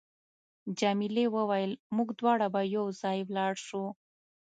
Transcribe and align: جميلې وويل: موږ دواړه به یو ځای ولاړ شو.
جميلې 0.79 1.25
وويل: 1.35 1.71
موږ 1.95 2.09
دواړه 2.19 2.47
به 2.53 2.61
یو 2.75 2.85
ځای 3.01 3.19
ولاړ 3.29 3.53
شو. 3.65 3.85